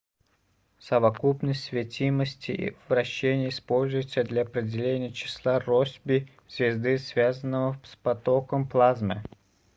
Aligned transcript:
совокупность 0.79 1.63
светимости 1.65 2.49
и 2.51 2.75
вращения 2.89 3.49
используется 3.49 4.23
для 4.23 4.41
определения 4.41 5.13
числа 5.13 5.59
россби 5.59 6.27
звезды 6.49 6.97
связанного 6.97 7.79
с 7.83 7.95
потоком 7.97 8.67
плазмы 8.67 9.21